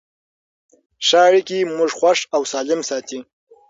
[1.05, 3.19] ښه اړیکې موږ خوښ او سالم ساتي.